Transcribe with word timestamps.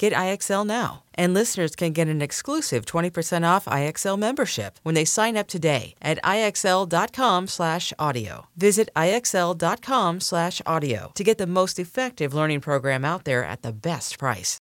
Get 0.00 0.12
IXL 0.14 0.66
now. 0.66 1.04
And 1.12 1.34
listeners 1.34 1.76
can 1.76 1.92
get 1.92 2.08
an 2.08 2.22
exclusive 2.22 2.86
20% 2.86 3.46
off 3.46 3.66
IXL 3.66 4.18
membership 4.18 4.78
when 4.82 4.94
they 4.94 5.04
sign 5.04 5.36
up 5.36 5.46
today 5.46 5.94
at 6.00 6.18
IXL.com/audio. 6.24 8.46
Visit 8.56 8.88
IXL.com/audio 8.96 11.12
to 11.14 11.24
get 11.24 11.36
the 11.36 11.46
most 11.46 11.78
effective 11.78 12.32
learning 12.32 12.62
program 12.62 13.04
out 13.04 13.24
there 13.24 13.44
at 13.44 13.60
the 13.60 13.74
best 13.74 14.18
price. 14.18 14.58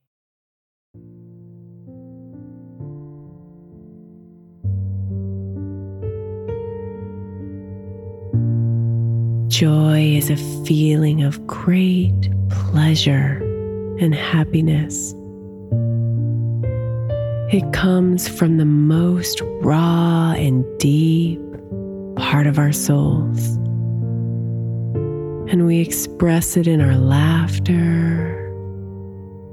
Joy 9.48 10.14
is 10.16 10.30
a 10.30 10.36
feeling 10.64 11.24
of 11.24 11.44
great 11.48 12.30
pleasure 12.50 13.40
and 14.00 14.14
happiness. 14.14 15.12
It 17.52 17.72
comes 17.72 18.26
from 18.26 18.56
the 18.56 18.64
most 18.64 19.40
raw 19.60 20.32
and 20.32 20.64
deep 20.78 21.40
part 22.16 22.46
of 22.46 22.58
our 22.58 22.72
souls. 22.72 23.56
And 25.50 25.66
we 25.66 25.80
express 25.80 26.56
it 26.56 26.66
in 26.66 26.80
our 26.80 26.96
laughter, 26.96 28.50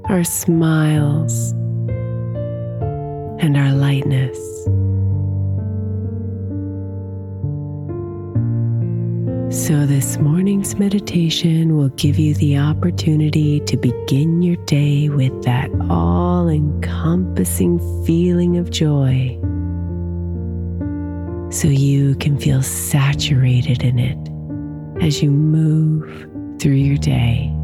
our 0.06 0.24
smiles, 0.24 1.52
and 3.42 3.56
our 3.56 3.72
lightness. 3.72 4.38
So, 9.52 9.84
this 9.84 10.16
morning's 10.16 10.76
meditation 10.76 11.76
will 11.76 11.90
give 11.90 12.18
you 12.18 12.32
the 12.32 12.56
opportunity 12.56 13.60
to 13.60 13.76
begin 13.76 14.40
your 14.40 14.56
day 14.64 15.10
with 15.10 15.42
that 15.42 15.70
all 15.90 16.48
encompassing 16.48 17.78
feeling 18.06 18.56
of 18.56 18.70
joy 18.70 19.38
so 21.50 21.68
you 21.68 22.14
can 22.14 22.38
feel 22.38 22.62
saturated 22.62 23.82
in 23.82 23.98
it 23.98 25.04
as 25.04 25.22
you 25.22 25.30
move 25.30 26.08
through 26.58 26.72
your 26.72 26.96
day. 26.96 27.54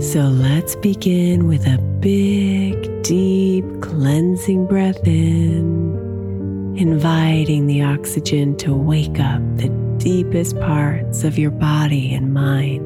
So 0.00 0.20
let's 0.20 0.76
begin 0.76 1.48
with 1.48 1.66
a 1.66 1.78
big, 2.00 3.02
deep 3.02 3.64
cleansing 3.80 4.66
breath 4.66 5.06
in, 5.06 6.76
inviting 6.76 7.66
the 7.66 7.82
oxygen 7.82 8.58
to 8.58 8.74
wake 8.74 9.18
up 9.18 9.40
the 9.56 9.70
deepest 9.96 10.60
parts 10.60 11.24
of 11.24 11.38
your 11.38 11.50
body 11.50 12.14
and 12.14 12.34
mind. 12.34 12.84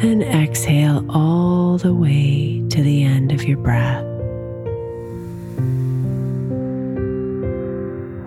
And 0.00 0.22
exhale 0.22 1.04
all 1.10 1.76
the 1.76 1.92
way 1.92 2.62
to 2.70 2.82
the 2.82 3.02
end 3.02 3.32
of 3.32 3.42
your 3.42 3.58
breath. 3.58 4.04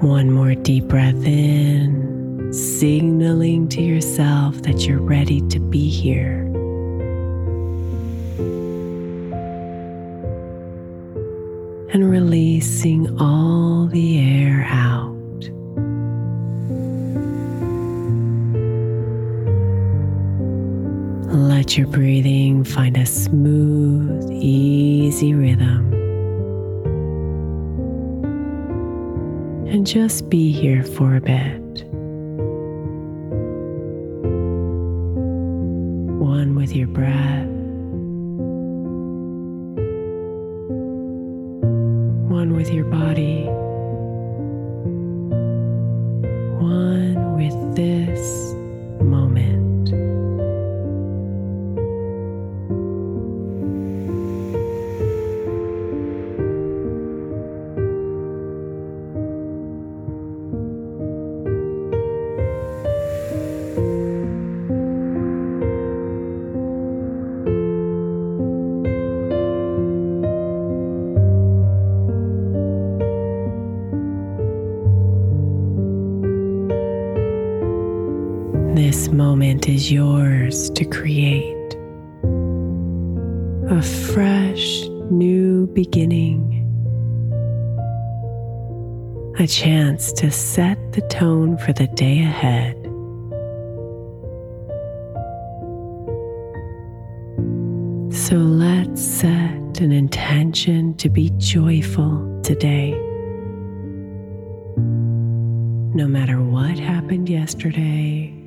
One 0.03 0.31
more 0.31 0.53
deep 0.53 0.83
breath 0.89 1.23
in 1.23 2.18
signaling 2.51 3.67
to 3.69 3.81
yourself 3.81 4.61
that 4.63 4.87
you're 4.87 5.01
ready 5.01 5.41
to 5.49 5.59
be 5.59 5.87
here. 5.87 6.45
And 11.91 12.09
releasing 12.09 13.19
all 13.19 13.87
the 13.87 14.19
air 14.19 14.65
out. 14.69 15.15
Let 21.31 21.77
your 21.77 21.87
breathing 21.87 22.63
find 22.63 22.97
a 22.97 23.05
smooth, 23.05 24.31
easy 24.31 25.33
rhythm. 25.33 25.93
And 29.67 29.85
just 29.85 30.29
be 30.29 30.51
here 30.51 30.83
for 30.83 31.15
a 31.15 31.21
bit. 31.21 31.68
With 36.69 36.77
your 36.77 36.87
breath, 36.87 37.58
Moment 79.11 79.67
is 79.67 79.91
yours 79.91 80.69
to 80.71 80.85
create 80.85 81.73
a 83.69 83.81
fresh 83.81 84.83
new 85.09 85.65
beginning, 85.73 86.55
a 89.39 89.47
chance 89.47 90.11
to 90.13 90.29
set 90.29 90.77
the 90.93 91.01
tone 91.09 91.57
for 91.57 91.73
the 91.73 91.87
day 91.87 92.19
ahead. 92.19 92.75
So 98.13 98.35
let's 98.35 99.01
set 99.01 99.81
an 99.81 99.91
intention 99.91 100.95
to 100.97 101.09
be 101.09 101.31
joyful 101.37 102.41
today. 102.43 102.91
No 105.95 106.07
matter 106.07 106.41
what 106.41 106.77
happened 106.77 107.27
yesterday 107.27 108.38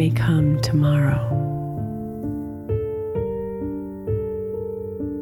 may 0.00 0.08
come 0.08 0.58
tomorrow. 0.62 1.20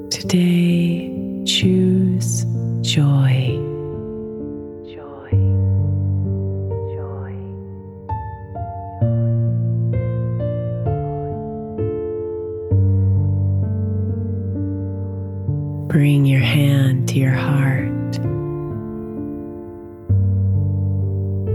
Today, 0.08 1.42
choose 1.44 2.46
joy. 2.82 3.67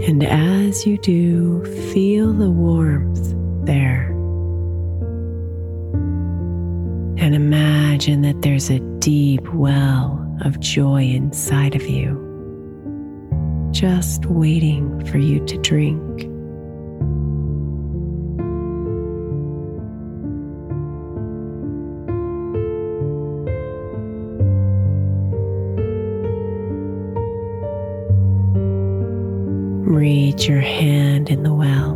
And 0.06 0.22
as 0.22 0.86
you 0.86 0.98
do, 0.98 1.64
feel 1.94 2.34
the 2.34 2.50
warmth 2.50 3.34
there. 3.64 4.10
And 7.16 7.34
imagine 7.34 8.20
that 8.20 8.42
there's 8.42 8.68
a 8.68 8.80
deep 8.98 9.48
well 9.54 10.20
of 10.44 10.60
joy 10.60 11.04
inside 11.04 11.74
of 11.74 11.86
you, 11.86 12.20
just 13.70 14.26
waiting 14.26 15.02
for 15.06 15.16
you 15.16 15.42
to 15.46 15.56
drink. 15.56 16.33
Reach 29.94 30.48
your 30.48 30.60
hand 30.60 31.30
in 31.30 31.44
the 31.44 31.54
well 31.54 31.92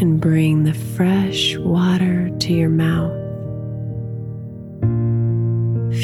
and 0.00 0.18
bring 0.18 0.64
the 0.64 0.72
fresh 0.72 1.54
water 1.58 2.30
to 2.38 2.54
your 2.54 2.70
mouth, 2.70 3.12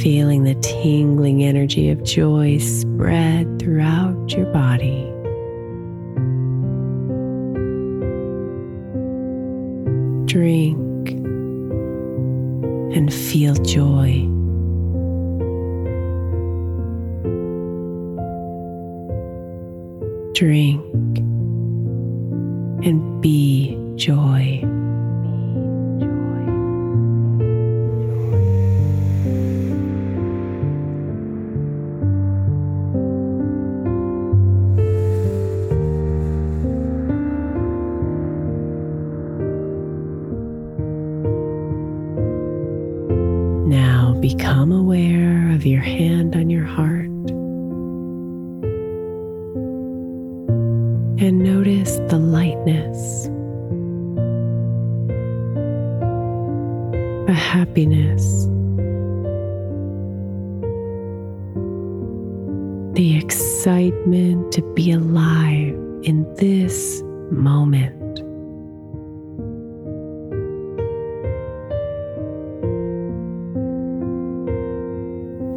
feeling 0.02 0.44
the 0.44 0.56
tingling 0.56 1.42
energy 1.42 1.88
of 1.88 2.04
joy 2.04 2.58
spread 2.58 3.58
throughout 3.58 4.30
your 4.30 4.44
body. 4.52 5.10
Drink 10.26 11.08
and 12.94 13.12
feel 13.12 13.54
joy. 13.54 14.35
Drink 20.36 20.84
and 22.84 23.22
be 23.22 23.74
joy. 23.94 24.75
The 52.08 52.18
lightness, 52.18 53.24
the 57.26 57.34
happiness, 57.34 58.44
the 62.94 63.18
excitement 63.18 64.52
to 64.52 64.62
be 64.74 64.92
alive 64.92 65.74
in 66.04 66.32
this 66.36 67.02
moment. 67.32 67.92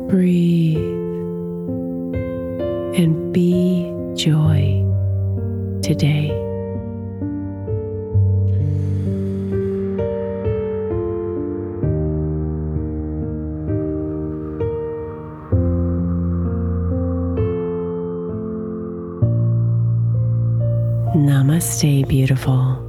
Breathe 0.10 0.78
and 2.98 3.32
be 3.32 3.84
joy 4.16 4.84
today. 5.84 6.39
Beautiful. 22.10 22.89